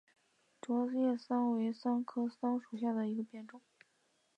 [0.63, 3.61] 戟叶桑为桑科桑属下的一个变种。